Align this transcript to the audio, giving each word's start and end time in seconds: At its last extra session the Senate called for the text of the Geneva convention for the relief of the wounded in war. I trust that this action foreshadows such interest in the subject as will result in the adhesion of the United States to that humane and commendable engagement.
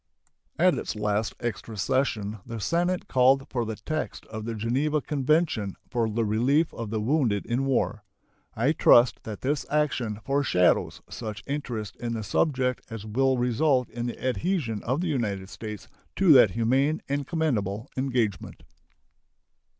At 0.57 0.73
its 0.79 0.95
last 0.95 1.35
extra 1.39 1.77
session 1.77 2.39
the 2.43 2.59
Senate 2.59 3.07
called 3.07 3.47
for 3.51 3.65
the 3.65 3.75
text 3.75 4.25
of 4.25 4.45
the 4.45 4.55
Geneva 4.55 4.99
convention 4.99 5.75
for 5.91 6.09
the 6.09 6.25
relief 6.25 6.73
of 6.73 6.89
the 6.89 6.99
wounded 6.99 7.45
in 7.45 7.65
war. 7.65 8.03
I 8.55 8.71
trust 8.71 9.21
that 9.25 9.41
this 9.41 9.63
action 9.69 10.19
foreshadows 10.25 11.03
such 11.07 11.43
interest 11.45 11.97
in 11.97 12.13
the 12.13 12.23
subject 12.23 12.81
as 12.89 13.05
will 13.05 13.37
result 13.37 13.91
in 13.91 14.07
the 14.07 14.17
adhesion 14.19 14.81
of 14.81 15.01
the 15.01 15.07
United 15.07 15.49
States 15.49 15.87
to 16.15 16.31
that 16.31 16.49
humane 16.57 17.03
and 17.07 17.27
commendable 17.27 17.87
engagement. 17.95 18.63